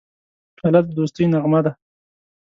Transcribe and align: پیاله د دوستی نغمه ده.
پیاله 0.57 0.81
د 0.85 0.87
دوستی 0.97 1.25
نغمه 1.33 1.59
ده. 1.65 1.71